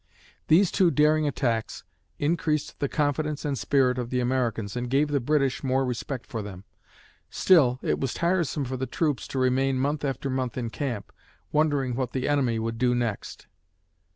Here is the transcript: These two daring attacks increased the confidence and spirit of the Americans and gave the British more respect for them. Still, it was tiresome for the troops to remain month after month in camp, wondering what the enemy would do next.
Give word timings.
These 0.47 0.71
two 0.71 0.89
daring 0.89 1.27
attacks 1.27 1.83
increased 2.17 2.79
the 2.79 2.89
confidence 2.89 3.45
and 3.45 3.55
spirit 3.55 3.99
of 3.99 4.09
the 4.09 4.19
Americans 4.19 4.75
and 4.75 4.89
gave 4.89 5.09
the 5.09 5.19
British 5.19 5.63
more 5.63 5.85
respect 5.85 6.25
for 6.25 6.41
them. 6.41 6.63
Still, 7.29 7.77
it 7.83 7.99
was 7.99 8.15
tiresome 8.15 8.65
for 8.65 8.77
the 8.77 8.87
troops 8.87 9.27
to 9.27 9.37
remain 9.37 9.77
month 9.77 10.03
after 10.03 10.27
month 10.27 10.57
in 10.57 10.71
camp, 10.71 11.13
wondering 11.51 11.93
what 11.95 12.13
the 12.13 12.27
enemy 12.27 12.57
would 12.57 12.79
do 12.79 12.95
next. 12.95 13.45